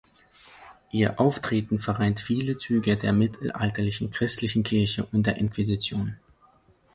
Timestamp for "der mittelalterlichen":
2.97-4.09